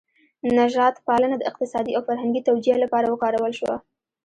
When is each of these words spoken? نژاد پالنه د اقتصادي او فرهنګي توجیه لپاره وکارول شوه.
نژاد 0.57 0.95
پالنه 1.07 1.35
د 1.37 1.43
اقتصادي 1.49 1.91
او 1.93 2.01
فرهنګي 2.07 2.41
توجیه 2.49 2.75
لپاره 2.83 3.07
وکارول 3.09 3.51
شوه. 3.59 3.75